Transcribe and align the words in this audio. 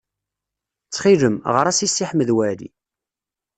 Ttxil-m, 0.85 1.35
ɣer-as 1.53 1.79
i 1.85 1.87
Si 1.89 2.05
Ḥmed 2.09 2.29
Waɛli. 2.35 2.69